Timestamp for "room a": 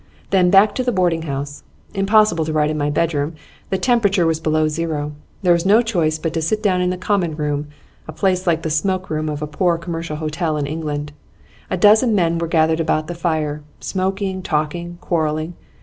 7.35-8.11